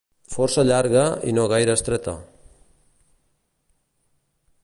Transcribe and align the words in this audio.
força 0.35 0.63
llarga 0.69 1.03
i 1.31 1.33
no 1.39 1.43
gaire 1.51 1.75
estreta 1.81 2.15